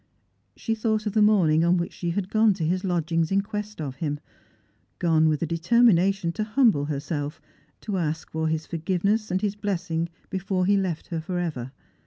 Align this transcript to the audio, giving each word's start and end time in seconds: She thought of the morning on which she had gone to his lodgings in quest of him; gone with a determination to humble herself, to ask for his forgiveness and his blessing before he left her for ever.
She 0.55 0.73
thought 0.73 1.05
of 1.05 1.13
the 1.13 1.21
morning 1.21 1.63
on 1.63 1.77
which 1.77 1.93
she 1.93 2.09
had 2.09 2.27
gone 2.31 2.55
to 2.55 2.65
his 2.65 2.83
lodgings 2.83 3.31
in 3.31 3.41
quest 3.41 3.79
of 3.79 3.97
him; 3.97 4.19
gone 4.97 5.29
with 5.29 5.43
a 5.43 5.45
determination 5.45 6.31
to 6.31 6.43
humble 6.43 6.85
herself, 6.85 7.39
to 7.81 7.97
ask 7.99 8.31
for 8.31 8.47
his 8.47 8.65
forgiveness 8.65 9.29
and 9.29 9.43
his 9.43 9.53
blessing 9.55 10.09
before 10.31 10.65
he 10.65 10.75
left 10.75 11.09
her 11.09 11.21
for 11.21 11.37
ever. 11.37 11.71